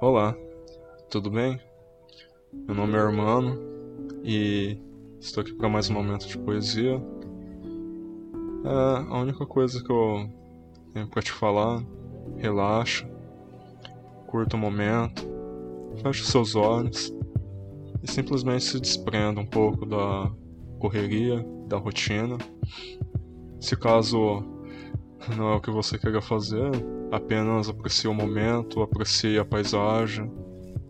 [0.00, 0.34] Olá,
[1.10, 1.60] tudo bem?
[2.50, 3.60] Meu nome é Hermano
[4.24, 4.78] e
[5.20, 6.94] estou aqui para mais um momento de poesia.
[8.64, 10.26] É a única coisa que eu
[10.94, 11.84] tenho para te falar.
[12.38, 13.06] Relaxa,
[14.26, 15.28] curta o momento,
[16.02, 17.14] feche seus olhos
[18.02, 20.32] e simplesmente se desprenda um pouco da
[20.78, 22.38] correria, da rotina.
[23.60, 24.59] Se caso
[25.36, 26.70] não é o que você queira fazer,
[27.12, 30.30] apenas aprecie o momento, aprecie a paisagem,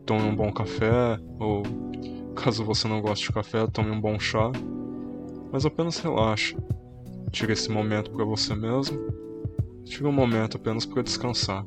[0.06, 1.62] tome um bom café, ou
[2.34, 4.50] caso você não goste de café, tome um bom chá.
[5.52, 6.56] Mas apenas relaxe.
[7.32, 8.98] Tire esse momento para você mesmo.
[9.84, 11.64] Tire um momento apenas para descansar.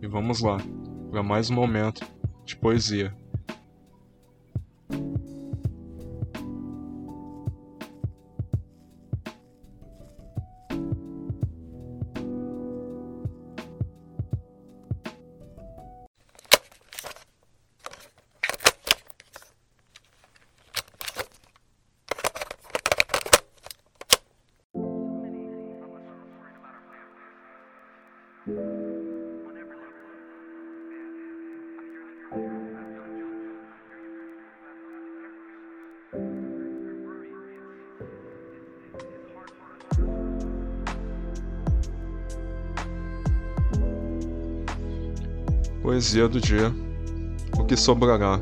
[0.00, 0.58] E vamos lá,
[1.10, 2.06] para mais um momento
[2.44, 3.14] de poesia.
[45.82, 46.72] Poesia do dia.
[47.58, 48.40] O que sobrará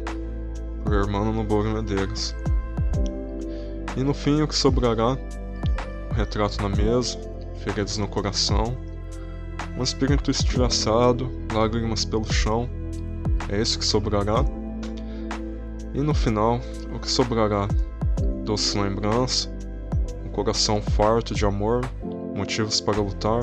[0.84, 2.34] por Hermano Nobouro Medeiros
[3.97, 5.17] E no fim o que sobrará?
[6.12, 7.19] Retrato na mesa
[7.65, 8.77] feridas no coração
[9.77, 12.69] um espírito estilhaçado, lágrimas pelo chão,
[13.49, 14.45] é isso que sobrará.
[15.93, 16.61] E no final,
[16.95, 17.69] o que sobrará?
[18.45, 19.50] Doce lembrança,
[20.25, 21.83] um coração farto de amor,
[22.34, 23.43] motivos para lutar,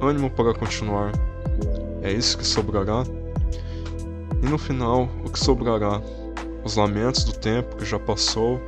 [0.00, 1.12] ânimo para continuar.
[2.02, 3.02] É isso que sobrará.
[4.40, 6.00] E no final, o que sobrará?
[6.64, 8.60] Os lamentos do tempo que já passou,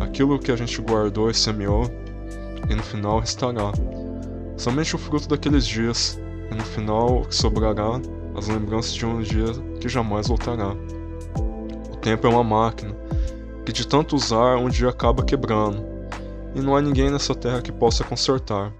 [0.00, 1.84] aquilo que a gente guardou e semeou,
[2.68, 3.72] e no final restará
[4.58, 6.20] somente o fruto daqueles dias,
[6.50, 8.00] e no final o que sobrará,
[8.36, 9.46] as lembranças de um dia
[9.80, 10.74] que jamais voltará.
[11.92, 12.96] O tempo é uma máquina,
[13.64, 15.84] que de tanto usar um dia acaba quebrando,
[16.54, 18.72] e não há ninguém nessa terra que possa consertar.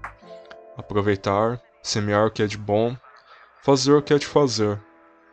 [0.77, 2.95] Aproveitar, semear o que é de bom,
[3.61, 4.81] fazer o que é de fazer,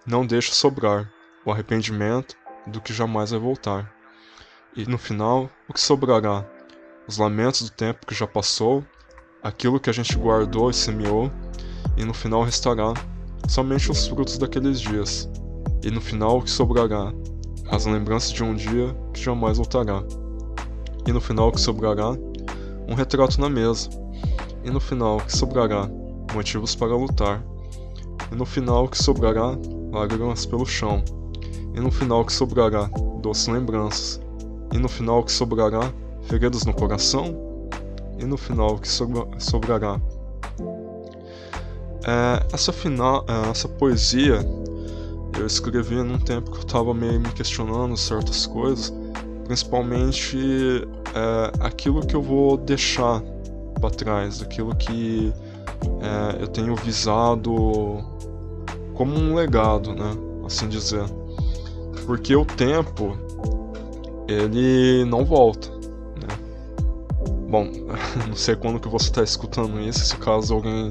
[0.06, 1.10] não deixe sobrar
[1.44, 2.36] o arrependimento
[2.66, 3.92] do que jamais vai voltar.
[4.76, 6.44] E no final, o que sobrará?
[7.08, 8.84] Os lamentos do tempo que já passou
[9.42, 11.30] aquilo que a gente guardou e semeou,
[11.96, 12.94] e no final restará
[13.48, 15.28] somente os frutos daqueles dias,
[15.82, 17.12] e no final o que sobrará,
[17.70, 20.02] as lembranças de um dia que jamais voltará,
[21.06, 22.16] e no final o que sobrará,
[22.88, 23.88] um retrato na mesa,
[24.64, 25.88] e no final o que sobrará,
[26.34, 27.44] motivos para lutar,
[28.30, 29.56] e no final o que sobrará,
[29.92, 31.02] lágrimas pelo chão,
[31.74, 32.90] e no final o que sobrará,
[33.20, 34.20] doces lembranças,
[34.72, 35.92] e no final o que sobrará,
[36.22, 37.36] feridas no coração,
[38.18, 40.00] e no final o que sobrará.
[42.06, 44.38] É, essa, final, é, essa poesia
[45.36, 48.94] eu escrevi num tempo que eu estava meio me questionando certas coisas,
[49.44, 53.20] principalmente é, aquilo que eu vou deixar
[53.80, 55.32] para trás, aquilo que
[56.00, 58.04] é, eu tenho visado
[58.94, 60.16] como um legado, né?
[60.44, 61.04] Assim dizer.
[62.06, 63.16] Porque o tempo
[64.28, 65.68] ele não volta.
[67.48, 67.68] Bom,
[68.26, 70.88] não sei quando que você está escutando isso, se caso alguém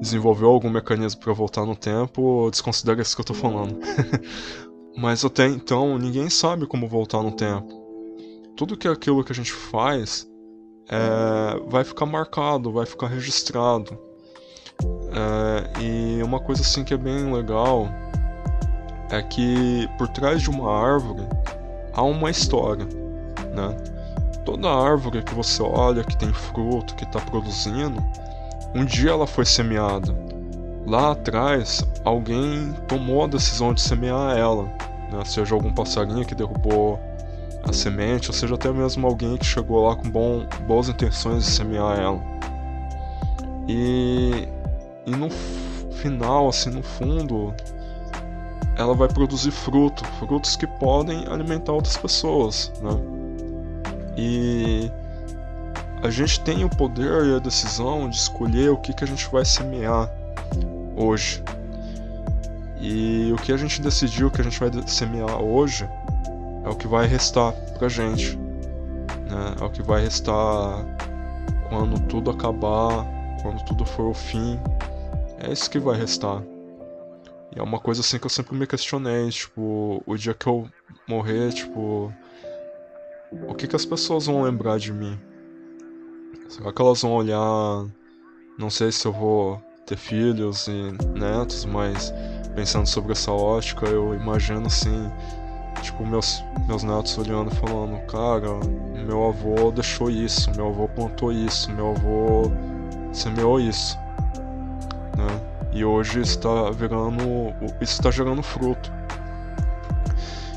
[0.00, 3.78] desenvolveu algum mecanismo para voltar no tempo, desconsidera isso que eu estou falando.
[4.96, 7.68] Mas até então, ninguém sabe como voltar no tempo.
[8.56, 10.26] Tudo que é aquilo que a gente faz
[10.88, 13.96] é, vai ficar marcado, vai ficar registrado.
[15.12, 17.88] É, e uma coisa assim que é bem legal
[19.10, 21.22] é que por trás de uma árvore
[21.92, 23.76] há uma história, né?
[24.48, 28.02] toda árvore que você olha que tem fruto, que está produzindo,
[28.74, 30.14] um dia ela foi semeada.
[30.86, 34.64] Lá atrás, alguém tomou a decisão de semear ela,
[35.12, 35.22] né?
[35.24, 36.98] seja algum passarinho que derrubou
[37.62, 41.50] a semente, ou seja até mesmo alguém que chegou lá com bom, boas intenções de
[41.50, 42.20] semear ela.
[43.68, 44.48] E,
[45.04, 45.28] e no
[45.92, 47.52] final, assim, no fundo,
[48.76, 52.90] ela vai produzir fruto, frutos que podem alimentar outras pessoas, né?
[54.16, 54.90] E
[56.02, 59.28] a gente tem o poder e a decisão de escolher o que, que a gente
[59.30, 60.10] vai semear
[60.96, 61.42] hoje.
[62.80, 65.88] E o que a gente decidiu que a gente vai semear hoje
[66.64, 68.36] é o que vai restar pra gente.
[68.36, 69.56] Né?
[69.60, 70.84] É o que vai restar
[71.68, 73.04] quando tudo acabar,
[73.42, 74.58] quando tudo for o fim.
[75.40, 76.42] É isso que vai restar.
[77.54, 80.68] E é uma coisa assim que eu sempre me questionei, tipo, o dia que eu
[81.08, 82.12] morrer, tipo,
[83.48, 85.18] o que que as pessoas vão lembrar de mim?
[86.48, 87.84] Será que elas vão olhar,
[88.58, 92.12] não sei se eu vou ter filhos e netos, mas
[92.54, 95.10] pensando sobre essa ótica, eu imagino assim,
[95.82, 98.48] tipo, meus, meus netos olhando e falando, cara,
[99.06, 102.50] meu avô deixou isso, meu avô plantou isso, meu avô
[103.12, 103.98] semeou isso.
[105.16, 105.40] Né?
[105.72, 107.22] E hoje está virando.
[107.80, 108.90] Isso está gerando fruto.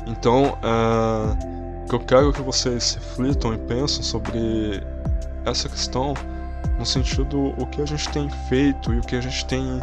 [0.06, 4.82] Então, é, que eu quero que vocês reflitam e pensem sobre
[5.44, 6.14] essa questão
[6.78, 9.80] no sentido o que a gente tem feito e o que a gente tem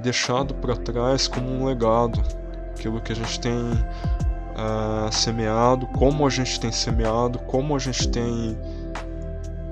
[0.00, 2.22] deixado para trás como um legado,
[2.70, 8.08] aquilo que a gente tem uh, semeado, como a gente tem semeado, como a gente
[8.08, 8.56] tem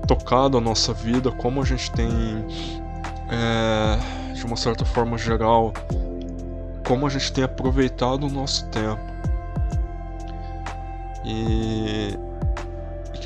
[0.06, 2.08] tocado a nossa vida, como a gente tem,
[3.28, 5.72] é, de uma certa forma geral,
[6.86, 9.02] como a gente tem aproveitado o nosso tempo.
[11.24, 12.16] E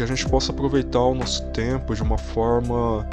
[0.00, 3.06] que a gente possa aproveitar o nosso tempo de uma forma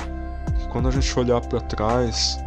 [0.58, 2.40] que quando a gente olhar para trás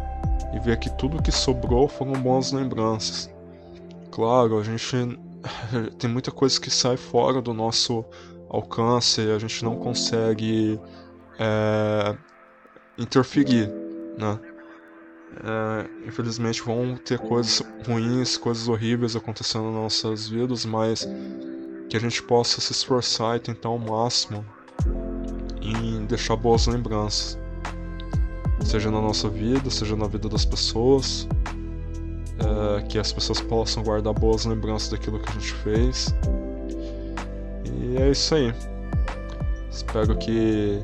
[0.51, 3.29] e ver que tudo que sobrou foram boas lembranças.
[4.09, 5.19] Claro, a gente
[5.99, 8.03] tem muita coisa que sai fora do nosso
[8.49, 10.79] alcance e a gente não consegue
[11.37, 12.17] é,
[12.97, 13.71] interferir,
[14.17, 14.39] né?
[15.43, 21.07] É, infelizmente vão ter coisas ruins, coisas horríveis acontecendo nas nossas vidas, mas
[21.91, 24.45] que a gente possa se esforçar e tentar ao máximo
[25.61, 27.37] em deixar boas lembranças,
[28.63, 31.27] seja na nossa vida, seja na vida das pessoas,
[32.39, 36.15] é, que as pessoas possam guardar boas lembranças daquilo que a gente fez.
[37.65, 38.53] E é isso aí.
[39.69, 40.81] Espero que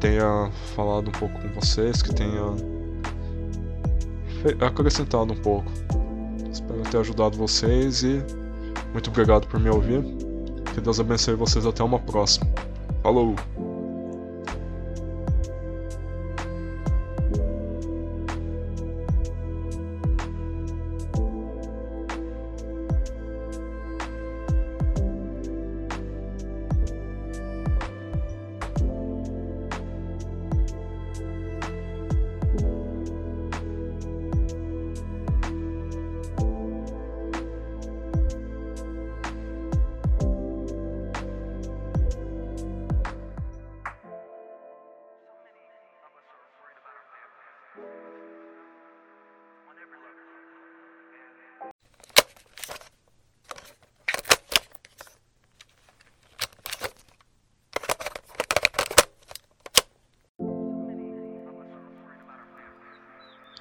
[0.00, 2.54] tenha falado um pouco com vocês, que tenha
[4.66, 5.70] acrescentado um pouco.
[6.50, 8.45] Espero ter ajudado vocês e
[8.96, 10.02] muito obrigado por me ouvir.
[10.72, 12.46] Que Deus abençoe vocês até uma próxima.
[13.02, 13.36] Falou!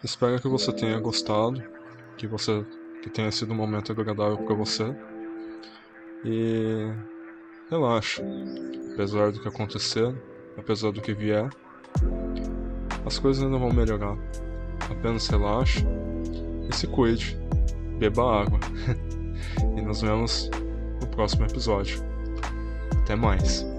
[0.06, 1.63] Espero que você tenha gostado,
[2.15, 2.63] que você
[3.01, 4.95] que tenha sido um momento agradável para você.
[6.23, 6.94] E
[7.71, 8.23] relaxa.
[8.94, 10.15] Apesar do que acontecer,
[10.57, 11.50] apesar do que vier,
[13.06, 14.18] as coisas ainda vão melhorar.
[14.90, 15.86] Apenas relaxe
[16.69, 17.38] e se cuide.
[18.00, 18.60] Beba água.
[19.78, 20.50] e nos vemos
[21.02, 22.04] no próximo episódio.
[23.02, 23.74] Até mais.